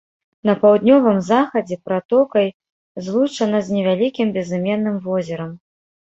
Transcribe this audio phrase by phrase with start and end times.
[0.49, 2.47] На паўднёвым захадзе пратокай
[3.07, 5.51] злучана з невялікім безыменным возерам.